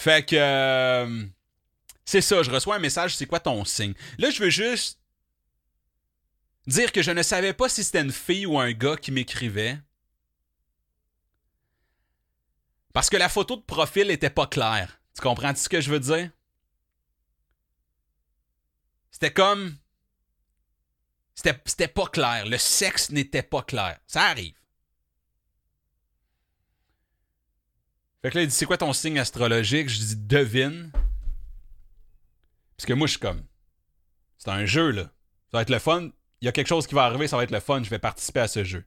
Fait 0.00 0.24
que. 0.24 0.34
Euh, 0.34 1.26
c'est 2.06 2.22
ça, 2.22 2.42
je 2.42 2.50
reçois 2.50 2.76
un 2.76 2.78
message, 2.78 3.16
c'est 3.16 3.26
quoi 3.26 3.38
ton 3.38 3.66
signe? 3.66 3.92
Là, 4.16 4.30
je 4.30 4.42
veux 4.42 4.48
juste 4.48 4.98
dire 6.66 6.90
que 6.90 7.02
je 7.02 7.10
ne 7.10 7.22
savais 7.22 7.52
pas 7.52 7.68
si 7.68 7.84
c'était 7.84 8.00
une 8.00 8.10
fille 8.10 8.46
ou 8.46 8.58
un 8.58 8.72
gars 8.72 8.96
qui 8.96 9.12
m'écrivait. 9.12 9.78
Parce 12.94 13.10
que 13.10 13.18
la 13.18 13.28
photo 13.28 13.56
de 13.56 13.60
profil 13.60 14.06
n'était 14.06 14.30
pas 14.30 14.46
claire. 14.46 15.02
Tu 15.14 15.20
comprends 15.20 15.54
ce 15.54 15.68
que 15.68 15.82
je 15.82 15.90
veux 15.90 16.00
dire? 16.00 16.30
C'était 19.10 19.34
comme. 19.34 19.76
C'était 21.34 21.88
pas 21.88 22.06
clair. 22.06 22.46
Le 22.46 22.56
sexe 22.56 23.10
n'était 23.10 23.42
pas 23.42 23.62
clair. 23.62 24.00
Ça 24.06 24.22
arrive. 24.22 24.59
Fait 28.22 28.30
que 28.30 28.36
là, 28.36 28.42
il 28.42 28.48
dit 28.48 28.54
C'est 28.54 28.66
quoi 28.66 28.76
ton 28.76 28.92
signe 28.92 29.18
astrologique? 29.18 29.88
Je 29.88 29.98
dis 29.98 30.16
Devine. 30.16 30.90
Parce 32.76 32.86
que 32.86 32.92
moi, 32.92 33.06
je 33.06 33.12
suis 33.12 33.20
comme 33.20 33.44
C'est 34.38 34.50
un 34.50 34.66
jeu, 34.66 34.90
là. 34.90 35.02
Ça 35.50 35.58
va 35.58 35.62
être 35.62 35.70
le 35.70 35.78
fun. 35.78 36.10
Il 36.40 36.46
y 36.46 36.48
a 36.48 36.52
quelque 36.52 36.68
chose 36.68 36.86
qui 36.86 36.94
va 36.94 37.04
arriver, 37.04 37.28
ça 37.28 37.36
va 37.36 37.44
être 37.44 37.50
le 37.50 37.60
fun. 37.60 37.82
Je 37.82 37.90
vais 37.90 37.98
participer 37.98 38.40
à 38.40 38.48
ce 38.48 38.64
jeu. 38.64 38.84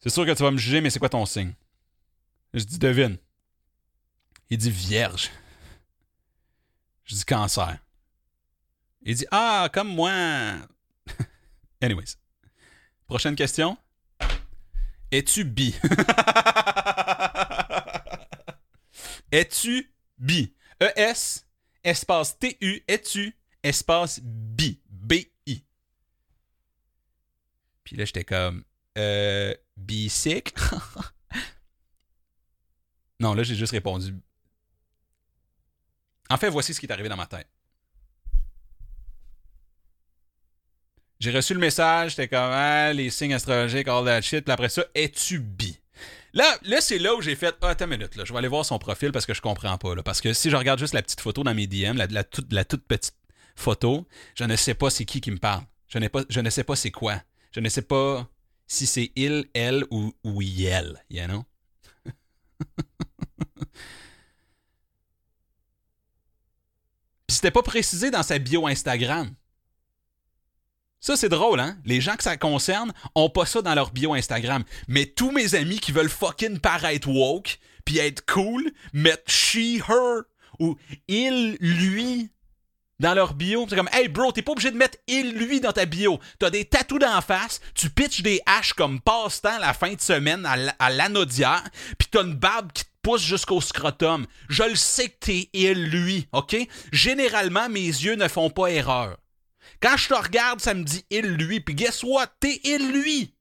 C'est 0.00 0.08
sûr 0.10 0.24
que 0.24 0.32
tu 0.32 0.42
vas 0.42 0.50
me 0.50 0.56
juger, 0.56 0.80
mais 0.80 0.90
c'est 0.90 0.98
quoi 0.98 1.10
ton 1.10 1.26
signe? 1.26 1.52
Je 2.54 2.64
dis 2.64 2.78
Devine. 2.78 3.18
Il 4.48 4.58
dit 4.58 4.70
Vierge. 4.70 5.30
Je 7.04 7.14
dis 7.14 7.24
Cancer. 7.24 7.78
Il 9.02 9.16
dit 9.16 9.26
Ah, 9.30 9.68
comme 9.72 9.88
moi. 9.88 10.10
Anyways. 11.80 12.16
Prochaine 13.06 13.36
question. 13.36 13.76
Es-tu 15.10 15.44
bi? 15.44 15.74
Es-tu 19.32 19.92
bi? 20.18 20.54
E-S, 20.80 21.46
espace 21.84 22.38
T-U, 22.38 22.82
es-tu, 22.88 23.36
espace 23.62 24.20
bi? 24.22 24.80
B-I. 24.88 25.64
Puis 27.84 27.96
là, 27.96 28.04
j'étais 28.04 28.24
comme, 28.24 28.64
euh, 28.98 29.54
bicycle? 29.76 30.54
non, 33.20 33.34
là, 33.34 33.42
j'ai 33.42 33.56
juste 33.56 33.72
répondu. 33.72 34.14
En 36.28 36.36
fait, 36.36 36.48
voici 36.48 36.74
ce 36.74 36.80
qui 36.80 36.86
est 36.86 36.92
arrivé 36.92 37.08
dans 37.08 37.16
ma 37.16 37.26
tête. 37.26 37.48
J'ai 41.20 41.30
reçu 41.32 41.52
le 41.52 41.60
message, 41.60 42.12
j'étais 42.12 42.28
comme, 42.28 42.38
ah, 42.40 42.94
les 42.94 43.10
signes 43.10 43.34
astrologiques, 43.34 43.86
all 43.88 44.06
that 44.06 44.22
shit. 44.22 44.42
Puis 44.42 44.52
après 44.52 44.70
ça, 44.70 44.86
es-tu 44.94 45.38
bi? 45.38 45.78
Là, 46.32 46.58
là 46.62 46.80
c'est 46.80 46.98
là 46.98 47.14
où 47.14 47.20
j'ai 47.20 47.36
fait, 47.36 47.54
ah, 47.60 47.68
attends 47.68 47.84
une 47.84 47.98
minute, 47.98 48.16
là, 48.16 48.24
je 48.24 48.32
vais 48.32 48.38
aller 48.38 48.48
voir 48.48 48.64
son 48.64 48.78
profil 48.78 49.12
parce 49.12 49.26
que 49.26 49.34
je 49.34 49.42
comprends 49.42 49.76
pas. 49.76 49.94
Parce 50.02 50.22
que 50.22 50.32
si 50.32 50.48
je 50.48 50.56
regarde 50.56 50.78
juste 50.78 50.94
la 50.94 51.02
petite 51.02 51.20
photo 51.20 51.44
dans 51.44 51.54
mes 51.54 51.66
DM, 51.66 51.98
la, 51.98 52.24
toute, 52.24 52.50
la 52.52 52.64
toute 52.64 52.86
petite 52.86 53.14
photo, 53.54 54.08
je 54.34 54.44
ne 54.44 54.56
sais 54.56 54.72
pas 54.72 54.88
c'est 54.88 55.04
qui 55.04 55.20
qui 55.20 55.30
me 55.30 55.36
parle. 55.36 55.64
Je, 55.88 55.98
pas, 56.08 56.22
je 56.30 56.40
ne 56.40 56.48
sais 56.48 56.64
pas 56.64 56.74
c'est 56.74 56.90
quoi. 56.90 57.20
Je 57.52 57.60
ne 57.60 57.68
sais 57.68 57.82
pas 57.82 58.26
si 58.66 58.86
c'est 58.86 59.12
il, 59.14 59.44
elle 59.52 59.84
ou, 59.90 60.14
ou 60.24 60.40
elle, 60.40 61.04
you 61.10 61.26
know? 61.26 61.44
Puis 67.26 67.36
c'était 67.36 67.50
pas 67.50 67.62
précisé 67.62 68.10
dans 68.10 68.22
sa 68.22 68.38
bio 68.38 68.66
Instagram. 68.66 69.34
Ça, 71.00 71.16
c'est 71.16 71.30
drôle, 71.30 71.60
hein? 71.60 71.78
Les 71.86 72.02
gens 72.02 72.16
que 72.16 72.22
ça 72.22 72.36
concerne 72.36 72.92
ont 73.14 73.30
pas 73.30 73.46
ça 73.46 73.62
dans 73.62 73.74
leur 73.74 73.90
bio 73.90 74.12
Instagram. 74.12 74.64
Mais 74.86 75.06
tous 75.06 75.30
mes 75.30 75.54
amis 75.54 75.78
qui 75.78 75.92
veulent 75.92 76.10
fucking 76.10 76.58
paraître 76.58 77.08
woke, 77.08 77.58
puis 77.86 77.96
être 77.96 78.26
cool, 78.26 78.70
mettent 78.92 79.24
she, 79.26 79.80
her, 79.88 80.24
ou 80.58 80.76
il, 81.08 81.56
lui 81.60 82.30
dans 82.98 83.14
leur 83.14 83.32
bio. 83.32 83.66
C'est 83.66 83.76
comme, 83.76 83.88
hey 83.94 84.08
bro, 84.08 84.30
t'es 84.30 84.42
pas 84.42 84.52
obligé 84.52 84.70
de 84.70 84.76
mettre 84.76 84.98
il, 85.06 85.32
lui 85.32 85.60
dans 85.60 85.72
ta 85.72 85.86
bio. 85.86 86.20
T'as 86.38 86.50
des 86.50 86.66
tatous 86.66 86.98
d'en 86.98 87.22
face, 87.22 87.62
tu 87.74 87.88
pitches 87.88 88.20
des 88.20 88.42
haches 88.44 88.74
comme 88.74 89.00
passe-temps 89.00 89.58
la 89.58 89.72
fin 89.72 89.94
de 89.94 90.00
semaine 90.02 90.44
à 90.78 90.90
l'anodière, 90.90 91.64
puis 91.98 92.08
t'as 92.10 92.24
une 92.24 92.34
barbe 92.34 92.72
qui 92.72 92.84
te 92.84 92.90
pousse 93.02 93.22
jusqu'au 93.22 93.62
scrotum. 93.62 94.26
Je 94.50 94.64
le 94.64 94.76
sais 94.76 95.08
que 95.08 95.18
t'es 95.18 95.48
il, 95.54 95.86
lui, 95.86 96.28
ok? 96.32 96.56
Généralement, 96.92 97.70
mes 97.70 97.80
yeux 97.80 98.16
ne 98.16 98.28
font 98.28 98.50
pas 98.50 98.66
erreur. 98.66 99.16
Quand 99.82 99.96
je 99.96 100.08
te 100.08 100.14
regarde, 100.14 100.60
ça 100.60 100.74
me 100.74 100.84
dit 100.84 101.04
il, 101.10 101.26
lui. 101.36 101.60
Puis 101.60 101.74
guess 101.74 102.02
what? 102.02 102.26
T'es 102.38 102.60
il, 102.64 102.92
lui. 102.92 103.34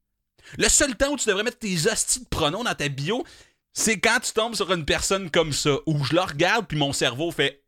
Le 0.57 0.69
seul 0.69 0.95
temps 0.95 1.11
où 1.11 1.17
tu 1.17 1.27
devrais 1.27 1.43
mettre 1.43 1.59
tes 1.59 1.87
hosties 1.87 2.21
de 2.21 2.29
pronoms 2.29 2.63
dans 2.63 2.73
ta 2.73 2.87
bio, 2.87 3.25
c'est 3.73 3.99
quand 3.99 4.19
tu 4.21 4.31
tombes 4.31 4.55
sur 4.55 4.71
une 4.73 4.85
personne 4.85 5.29
comme 5.29 5.53
ça, 5.53 5.71
où 5.85 6.03
je 6.03 6.15
la 6.15 6.25
regarde, 6.25 6.67
puis 6.67 6.77
mon 6.77 6.93
cerveau 6.93 7.31
fait 7.31 7.63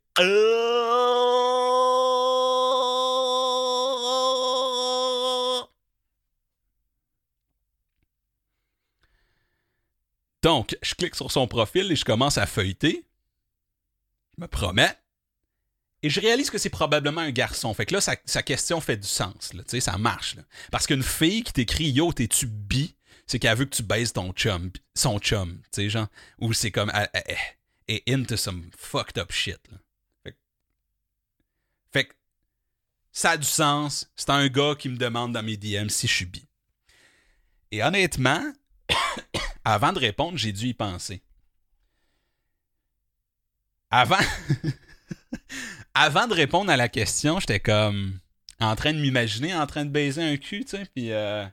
Donc, 10.43 10.75
je 10.81 10.95
clique 10.95 11.15
sur 11.15 11.31
son 11.31 11.47
profil 11.47 11.91
et 11.91 11.95
je 11.95 12.03
commence 12.03 12.37
à 12.37 12.47
feuilleter. 12.47 13.05
Je 14.35 14.41
me 14.41 14.47
promets. 14.47 14.97
Et 16.03 16.09
je 16.09 16.19
réalise 16.19 16.49
que 16.49 16.57
c'est 16.57 16.69
probablement 16.69 17.21
un 17.21 17.31
garçon. 17.31 17.73
Fait 17.73 17.85
que 17.85 17.93
là, 17.93 18.01
sa, 18.01 18.15
question 18.15 18.81
fait 18.81 18.97
du 18.97 19.07
sens. 19.07 19.53
Là, 19.53 19.63
ça 19.79 19.97
marche. 19.97 20.35
Parce 20.71 20.87
qu'une 20.87 21.03
fille 21.03 21.43
qui 21.43 21.53
t'écrit 21.53 21.89
Yo, 21.91 22.11
t'es-tu 22.11 22.47
bi 22.47 22.95
c'est 23.31 23.39
qu'elle 23.39 23.57
veut 23.57 23.63
que 23.63 23.75
tu 23.75 23.83
baises 23.83 24.11
ton 24.11 24.33
chum, 24.33 24.71
son 24.93 25.17
chum. 25.17 25.61
Tu 25.71 25.89
genre. 25.89 26.07
Ou 26.39 26.51
c'est 26.51 26.69
comme. 26.69 26.91
Elle, 26.93 27.37
est 27.87 28.09
into 28.09 28.35
some 28.35 28.69
fucked 28.77 29.17
up 29.17 29.31
shit. 29.31 29.61
Fait, 30.21 30.37
fait 31.93 32.05
que 32.05 32.13
ça 33.13 33.31
a 33.31 33.37
du 33.37 33.47
sens. 33.47 34.11
C'est 34.17 34.31
un 34.31 34.49
gars 34.49 34.75
qui 34.77 34.89
me 34.89 34.97
demande 34.97 35.31
dans 35.31 35.43
mes 35.43 35.55
DM 35.55 35.87
si 35.87 36.07
je 36.07 36.13
suis 36.13 36.25
bi. 36.25 36.45
Et 37.71 37.81
honnêtement, 37.81 38.43
avant 39.63 39.93
de 39.93 39.99
répondre, 39.99 40.37
j'ai 40.37 40.51
dû 40.51 40.67
y 40.67 40.73
penser. 40.73 41.23
Avant. 43.91 44.17
Avant 45.93 46.27
de 46.27 46.33
répondre 46.33 46.71
à 46.71 46.77
la 46.77 46.89
question, 46.89 47.39
j'étais 47.39 47.59
comme 47.59 48.19
en 48.59 48.75
train 48.75 48.93
de 48.93 48.99
m'imaginer 48.99 49.55
en 49.55 49.67
train 49.67 49.85
de 49.85 49.89
baiser 49.89 50.23
un 50.23 50.37
cul, 50.37 50.63
tu 50.63 50.77
sais, 50.77 50.85
puis. 50.93 51.11
Euh, 51.11 51.45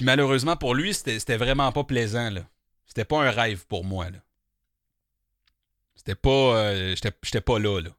malheureusement 0.00 0.56
pour 0.56 0.74
lui, 0.74 0.92
c'était 0.94 1.36
vraiment 1.36 1.70
pas 1.72 1.84
plaisant, 1.84 2.30
là. 2.30 2.46
C'était 2.86 3.04
pas 3.04 3.22
un 3.22 3.30
rêve 3.30 3.66
pour 3.66 3.84
moi, 3.84 4.10
là. 4.10 4.18
C'était 5.94 6.14
pas. 6.14 6.30
Euh, 6.30 6.94
j'étais 6.96 7.40
pas 7.40 7.58
là, 7.58 7.80
là. 7.80 7.90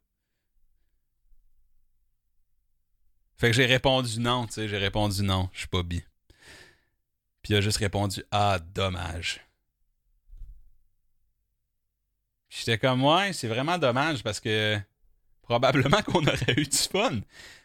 Fait 3.38 3.48
que 3.50 3.54
j'ai 3.56 3.66
répondu 3.66 4.20
non, 4.20 4.46
tu 4.48 4.54
sais, 4.54 4.68
j'ai 4.68 4.78
répondu 4.78 5.24
non, 5.24 5.50
je 5.54 5.60
suis 5.60 5.68
pas 5.68 5.84
bi. 5.84 6.02
Puis 7.42 7.54
il 7.54 7.56
a 7.58 7.62
juste 7.62 7.78
répondu 7.78 8.24
Ah, 8.32 8.60
dommage. 8.60 9.42
J'étais 12.56 12.78
comme 12.78 13.04
ouais, 13.04 13.34
c'est 13.34 13.48
vraiment 13.48 13.80
dommage 13.80 14.22
parce 14.22 14.40
que 14.40 14.80
probablement 15.42 16.02
qu'on 16.06 16.24
aurait 16.24 16.54
eu 16.56 16.68
du 16.68 16.78
fun. 16.78 17.20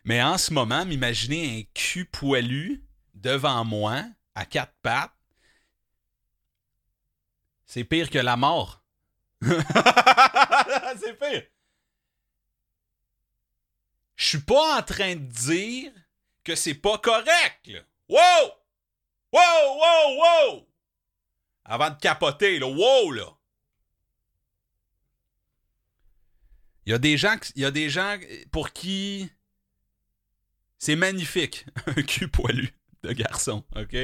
Mais 0.05 0.23
en 0.23 0.39
ce 0.39 0.53
moment, 0.53 0.87
m'imaginer 0.87 1.61
un 1.61 1.63
cul 1.75 2.07
poilu 2.07 2.83
devant 3.13 3.67
moi, 3.67 4.03
à 4.35 4.47
quatre 4.47 4.73
pattes, 4.81 5.13
c'est 7.67 7.85
pire 7.85 8.09
que 8.09 8.19
la 8.19 8.39
mort. 8.39 8.83
c'est 9.43 11.19
pire. 11.19 11.43
Je 14.17 14.25
suis 14.25 14.41
pas 14.41 14.79
en 14.79 14.83
train 14.83 15.17
de 15.17 15.21
dire 15.21 15.93
que 16.43 16.55
c'est 16.55 16.75
pas 16.75 16.97
correct. 16.97 17.67
Là. 17.67 17.81
Wow! 18.09 18.53
Wow, 19.35 19.77
wow, 19.77 20.17
wow! 20.17 20.67
Avant 21.67 21.91
de 21.91 21.99
capoter, 22.01 22.59
là, 22.59 22.67
wow, 22.67 23.13
là. 23.13 23.38
Il 26.89 26.93
y 26.93 26.95
a 26.95 26.99
des 26.99 27.19
gens, 27.19 27.37
il 27.55 27.61
y 27.61 27.65
a 27.67 27.71
des 27.71 27.91
gens 27.91 28.17
pour 28.51 28.73
qui 28.73 29.31
c'est 30.79 30.97
magnifique, 30.97 31.67
un 31.87 32.03
cul 32.03 32.29
poilu 32.29 32.73
de 33.03 33.13
garçon, 33.13 33.63
OK? 33.77 33.95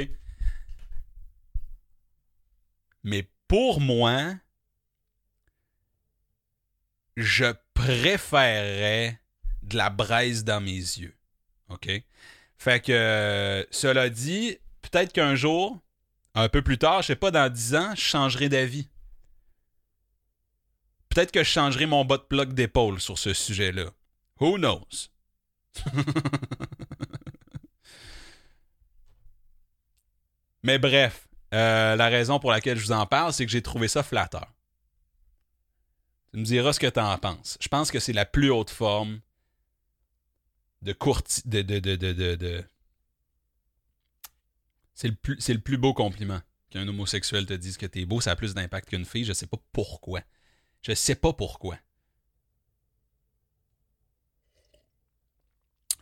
Mais 3.02 3.26
pour 3.48 3.80
moi, 3.80 4.34
je 7.16 7.54
préférerais 7.72 9.18
de 9.62 9.78
la 9.78 9.88
braise 9.88 10.44
dans 10.44 10.60
mes 10.60 10.72
yeux. 10.72 11.16
OK? 11.70 11.88
Fait 12.58 12.84
que, 12.84 13.66
cela 13.70 14.10
dit, 14.10 14.58
peut-être 14.82 15.14
qu'un 15.14 15.36
jour, 15.36 15.80
un 16.34 16.50
peu 16.50 16.60
plus 16.60 16.76
tard, 16.76 17.00
je 17.00 17.06
sais 17.06 17.16
pas, 17.16 17.30
dans 17.30 17.50
10 17.50 17.76
ans, 17.76 17.94
je 17.94 18.02
changerai 18.02 18.50
d'avis. 18.50 18.90
Peut-être 21.14 21.30
que 21.30 21.44
je 21.44 21.48
changerai 21.48 21.86
mon 21.86 22.04
bot 22.04 22.18
plug 22.18 22.54
d'épaule 22.54 23.00
sur 23.00 23.16
ce 23.18 23.32
sujet-là. 23.32 23.90
Who 24.40 24.58
knows? 24.58 25.08
Mais 30.64 30.78
bref, 30.78 31.28
euh, 31.52 31.94
la 31.94 32.08
raison 32.08 32.40
pour 32.40 32.50
laquelle 32.50 32.78
je 32.78 32.86
vous 32.86 32.92
en 32.92 33.06
parle, 33.06 33.32
c'est 33.32 33.46
que 33.46 33.52
j'ai 33.52 33.62
trouvé 33.62 33.86
ça 33.86 34.02
flatteur. 34.02 34.52
Tu 36.32 36.38
me 36.40 36.44
diras 36.44 36.72
ce 36.72 36.80
que 36.80 36.88
tu 36.88 36.98
en 36.98 37.16
penses. 37.18 37.58
Je 37.60 37.68
pense 37.68 37.92
que 37.92 38.00
c'est 38.00 38.12
la 38.12 38.26
plus 38.26 38.50
haute 38.50 38.70
forme 38.70 39.20
de 40.82 40.92
courti... 40.92 41.42
de, 41.44 41.62
de, 41.62 41.78
de, 41.78 41.94
de 41.94 42.64
c'est 44.94 45.08
le, 45.08 45.14
plus, 45.14 45.48
le 45.48 45.60
plus 45.60 45.76
beau 45.76 45.94
compliment 45.94 46.40
qu'un 46.70 46.88
homosexuel 46.88 47.46
te 47.46 47.52
dise 47.52 47.76
que 47.76 47.86
t'es 47.86 48.04
beau, 48.04 48.20
ça 48.20 48.32
a 48.32 48.36
plus 48.36 48.54
d'impact 48.54 48.88
qu'une 48.88 49.04
fille. 49.04 49.24
Je 49.24 49.32
sais 49.32 49.46
pas 49.46 49.58
pourquoi. 49.72 50.22
Je 50.84 50.92
sais 50.94 51.14
pas 51.14 51.32
pourquoi. 51.32 51.78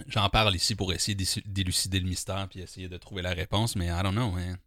J'en 0.09 0.29
parle 0.29 0.57
ici 0.57 0.75
pour 0.75 0.92
essayer 0.92 1.14
d'élucider 1.14 2.01
le 2.01 2.09
mystère 2.09 2.49
puis 2.49 2.61
essayer 2.61 2.88
de 2.88 2.97
trouver 2.97 3.23
la 3.23 3.33
réponse, 3.33 3.77
mais 3.77 3.87
I 3.87 4.03
don't 4.03 4.12
know, 4.12 4.33
man. 4.33 4.59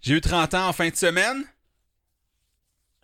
J'ai 0.00 0.14
eu 0.14 0.20
30 0.20 0.54
ans 0.54 0.68
en 0.68 0.72
fin 0.72 0.88
de 0.88 0.96
semaine. 0.96 1.44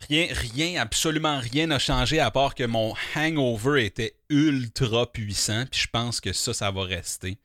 Rien, 0.09 0.27
rien, 0.31 0.81
absolument 0.81 1.39
rien 1.39 1.69
n'a 1.69 1.79
changé 1.79 2.19
à 2.19 2.33
part 2.33 2.57
que 2.57 2.65
mon 2.65 2.95
hangover 3.15 3.85
était 3.85 4.17
ultra 4.29 5.13
puissant. 5.13 5.67
Puis 5.71 5.83
je 5.83 5.89
pense 5.89 6.21
que 6.21 6.33
ça, 6.33 6.53
ça 6.53 6.73
va 6.73 6.83
rester. 6.83 7.39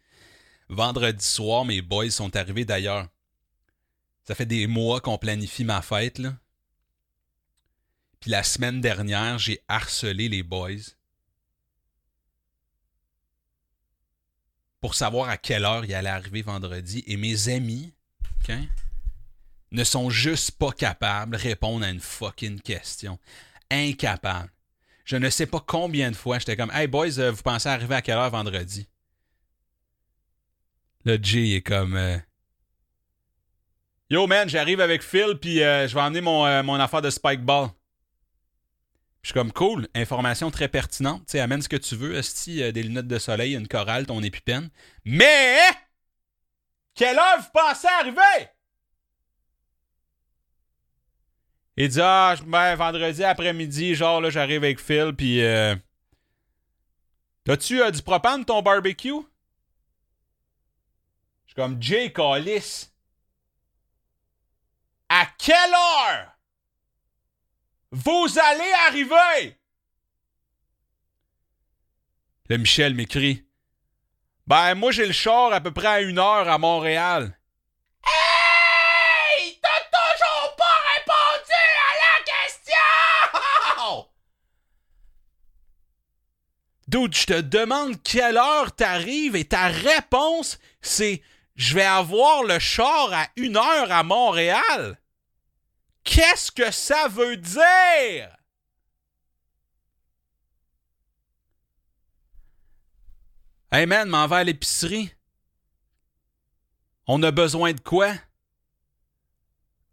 Vendredi 0.69 1.25
soir, 1.25 1.65
mes 1.65 1.82
boys 1.82 2.12
sont 2.12 2.36
arrivés 2.36 2.65
d'ailleurs. 2.65 3.08
Ça 4.25 4.36
fait 4.36 4.45
des 4.45 4.67
mois 4.67 5.01
qu'on 5.01 5.17
planifie 5.17 5.63
ma 5.63 5.82
fête, 5.82 6.19
là. 6.19 6.38
Puis 8.19 8.29
la 8.29 8.43
semaine 8.43 8.82
dernière, 8.82 9.39
j'ai 9.39 9.62
harcelé 9.67 10.29
les 10.29 10.43
boys 10.43 10.93
pour 14.82 14.93
savoir 14.93 15.29
à 15.29 15.38
quelle 15.38 15.65
heure 15.65 15.86
il 15.86 15.93
allait 15.93 16.10
arriver 16.10 16.41
vendredi. 16.41 17.03
Et 17.08 17.17
mes 17.17 17.49
amis, 17.49 17.93
OK? 18.41 18.55
ne 19.71 19.84
sont 19.84 20.10
juste 20.10 20.51
pas 20.51 20.71
capables 20.71 21.38
de 21.38 21.41
répondre 21.41 21.86
à 21.86 21.89
une 21.89 21.99
fucking 21.99 22.60
question. 22.60 23.19
Incapables. 23.71 24.51
Je 25.05 25.15
ne 25.15 25.29
sais 25.29 25.45
pas 25.45 25.63
combien 25.65 26.12
de 26.12 26.15
fois 26.15 26.39
j'étais 26.39 26.58
comme 26.58 26.71
Hey 26.71 26.88
boys, 26.88 27.19
euh, 27.19 27.32
vous 27.32 27.41
pensez 27.41 27.69
arriver 27.69 27.95
à 27.95 28.01
quelle 28.01 28.17
heure 28.17 28.29
vendredi? 28.29 28.88
Le 31.05 31.17
J 31.21 31.55
est 31.55 31.62
comme 31.62 31.95
euh, 31.95 32.17
Yo 34.09 34.27
man, 34.27 34.49
j'arrive 34.49 34.81
avec 34.81 35.01
Phil 35.01 35.38
puis 35.39 35.63
euh, 35.63 35.88
je 35.88 35.95
vais 35.95 36.01
emmener 36.01 36.21
mon, 36.21 36.63
mon 36.63 36.75
affaire 36.75 37.01
de 37.01 37.09
spike 37.09 37.41
ball. 37.41 37.69
Je 39.21 39.29
suis 39.29 39.33
comme 39.33 39.51
cool, 39.51 39.88
information 39.95 40.49
très 40.49 40.69
pertinente. 40.69 41.25
Tu 41.25 41.31
sais, 41.33 41.39
amène 41.41 41.62
ce 41.62 41.67
que 41.69 41.75
tu 41.75 41.95
veux, 41.95 42.15
esti, 42.15 42.71
des 42.71 42.83
lunettes 42.83 43.07
de 43.07 43.19
soleil, 43.19 43.55
une 43.55 43.67
chorale, 43.67 44.05
ton 44.05 44.23
épipène. 44.23 44.69
Mais 45.03 45.59
quelle 46.95 47.17
heure 47.17 47.39
vous 47.39 47.49
pensez 47.53 47.88
arriver? 47.88 48.49
Il 51.77 51.88
dit 51.88 52.01
Ah, 52.01 52.35
ben, 52.45 52.75
vendredi 52.75 53.23
après-midi, 53.23 53.95
genre, 53.95 54.19
là, 54.19 54.29
j'arrive 54.29 54.65
avec 54.65 54.81
Phil, 54.81 55.13
puis. 55.15 55.41
Euh, 55.41 55.75
T'as-tu 57.45 57.81
euh, 57.81 57.89
du 57.89 58.01
propane 58.01 58.43
ton 58.43 58.62
barbecue? 58.62 59.21
Je 61.49 61.53
suis 61.53 61.55
comme 61.63 61.81
Jay 61.81 62.13
Callis. 62.13 62.91
À 65.09 65.25
quelle 65.39 65.73
heure 65.73 66.38
vous 67.91 68.27
allez 68.39 68.71
arriver? 68.88 69.57
Le 72.49 72.57
Michel 72.57 72.93
m'écrit 72.93 73.47
Ben, 74.45 74.75
moi, 74.75 74.91
j'ai 74.91 75.07
le 75.07 75.12
char 75.12 75.51
à 75.51 75.59
peu 75.59 75.71
près 75.71 75.88
à 75.88 76.01
une 76.01 76.19
heure 76.19 76.47
à 76.47 76.59
Montréal. 76.59 77.35
Dude, 86.88 87.15
je 87.15 87.25
te 87.25 87.41
demande 87.41 88.03
quelle 88.03 88.38
heure 88.38 88.75
t'arrives 88.75 89.35
et 89.35 89.45
ta 89.45 89.69
réponse, 89.69 90.59
c'est 90.83 91.23
je 91.59 91.75
vais 91.75 91.83
avoir 91.83 92.43
le 92.43 92.57
char 92.57 93.11
à 93.11 93.27
une 93.35 93.57
heure 93.57 93.91
à 93.91 94.01
Montréal. 94.01 94.97
Qu'est-ce 96.05 96.53
que 96.53 96.71
ça 96.71 97.09
veut 97.09 97.35
dire? 97.35 98.33
Hey 103.73 103.85
man, 103.85 104.07
m'en 104.07 104.25
va 104.25 104.37
à 104.37 104.43
l'épicerie. 104.45 105.13
On 107.07 107.21
a 107.23 107.31
besoin 107.31 107.73
de 107.73 107.81
quoi? 107.81 108.13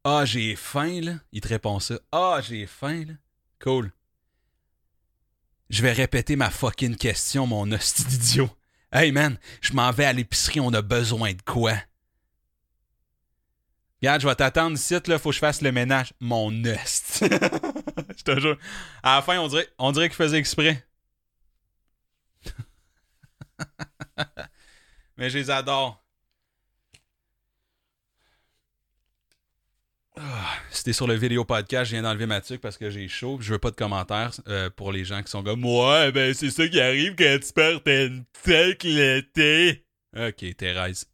Ah, 0.04 0.24
j'ai 0.24 0.54
faim, 0.54 1.00
là. 1.00 1.14
Il 1.32 1.40
te 1.40 1.48
répond 1.48 1.80
ça. 1.80 1.98
Ah, 2.12 2.38
j'ai 2.44 2.68
faim, 2.68 3.06
là. 3.06 3.14
Cool. 3.60 3.92
Je 5.68 5.82
vais 5.82 5.92
répéter 5.92 6.36
ma 6.36 6.50
fucking 6.50 6.96
question, 6.96 7.48
mon 7.48 7.72
hostie 7.72 8.04
d'idiot. 8.04 8.56
Hey 8.96 9.12
man, 9.12 9.38
je 9.60 9.74
m'en 9.74 9.90
vais 9.90 10.06
à 10.06 10.12
l'épicerie, 10.14 10.58
on 10.58 10.72
a 10.72 10.80
besoin 10.80 11.34
de 11.34 11.42
quoi? 11.42 11.74
Regarde, 14.00 14.22
je 14.22 14.26
vais 14.26 14.34
t'attendre 14.34 14.74
ici, 14.74 14.96
là, 15.06 15.18
faut 15.18 15.28
que 15.28 15.34
je 15.34 15.38
fasse 15.38 15.60
le 15.60 15.70
ménage. 15.70 16.14
Mon 16.18 16.48
hostie. 16.64 17.24
je 18.16 18.22
te 18.22 18.40
jure. 18.40 18.56
À 19.02 19.16
la 19.16 19.22
fin, 19.22 19.38
on 19.38 19.48
dirait, 19.48 19.68
on 19.78 19.92
dirait 19.92 20.08
qu'il 20.08 20.16
faisait 20.16 20.38
exprès. 20.38 20.82
Mais 25.18 25.28
je 25.28 25.36
les 25.36 25.50
adore. 25.50 26.02
C'était 30.70 30.92
sur 30.92 31.06
le 31.06 31.14
vidéo 31.14 31.44
podcast, 31.44 31.90
je 31.90 31.96
viens 31.96 32.02
d'enlever 32.02 32.26
ma 32.26 32.40
tuque 32.40 32.60
parce 32.60 32.78
que 32.78 32.90
j'ai 32.90 33.08
chaud. 33.08 33.38
Je 33.40 33.52
veux 33.52 33.58
pas 33.58 33.70
de 33.70 33.76
commentaires 33.76 34.30
euh, 34.48 34.70
pour 34.70 34.92
les 34.92 35.04
gens 35.04 35.22
qui 35.22 35.30
sont 35.30 35.42
comme 35.42 35.64
Ouais, 35.64 36.12
ben 36.12 36.32
c'est 36.32 36.50
ça 36.50 36.66
qui 36.68 36.80
arrive 36.80 37.14
quand 37.16 37.38
tu 37.42 37.52
perds 37.52 37.82
tuque 38.42 38.84
l'été. 38.84 39.84
Ok, 40.16 40.56
Thérèse. 40.56 41.06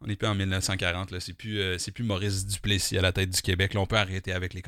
On 0.00 0.06
n'est 0.06 0.14
plus 0.14 0.28
en 0.28 0.34
1940, 0.36 1.10
là. 1.10 1.18
C'est 1.18 1.32
plus, 1.32 1.58
euh, 1.58 1.76
plus 1.92 2.04
Maurice 2.04 2.46
Duplessis 2.46 2.96
à 2.96 3.02
la 3.02 3.12
tête 3.12 3.30
du 3.30 3.42
Québec. 3.42 3.72
On 3.74 3.86
peut 3.86 3.96
arrêter 3.96 4.32
avec 4.32 4.54
les 4.54 4.62
commentaires. 4.62 4.66